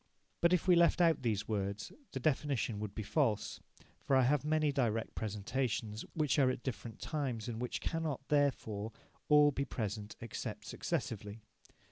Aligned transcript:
But 0.41 0.51
if 0.51 0.67
we 0.67 0.75
left 0.75 0.99
out 0.99 1.21
these 1.21 1.47
words, 1.47 1.91
the 2.11 2.19
definition 2.19 2.79
would 2.79 2.95
be 2.95 3.03
false, 3.03 3.59
for 3.99 4.15
I 4.15 4.23
have 4.23 4.43
many 4.43 4.71
direct 4.71 5.13
presentations 5.13 6.03
which 6.15 6.39
are 6.39 6.49
at 6.49 6.63
different 6.63 6.97
times, 6.99 7.47
and 7.47 7.61
which 7.61 7.81
cannot, 7.81 8.27
therefore, 8.29 8.93
all 9.29 9.51
be 9.51 9.63
present, 9.63 10.15
except 10.19 10.65
successively. 10.65 11.43